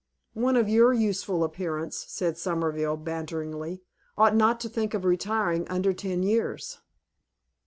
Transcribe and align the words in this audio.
"One 0.33 0.55
of 0.57 0.67
your 0.67 0.93
youthful 0.93 1.43
appearance," 1.43 2.05
said 2.09 2.33
Solmerville, 2.35 2.97
banteringly, 3.03 3.83
"ought 4.17 4.35
not 4.35 4.59
to 4.61 4.67
think 4.67 4.95
of 4.95 5.05
retiring 5.05 5.67
under 5.69 5.93
ten 5.93 6.23
years." 6.23 6.79